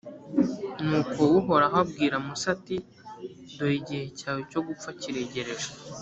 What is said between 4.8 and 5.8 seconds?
kiregereje.